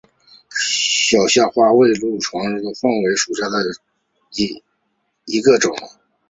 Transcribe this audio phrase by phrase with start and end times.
[0.49, 3.57] 小虾花为爵床科尖尾凤属下的
[5.27, 5.75] 一个种。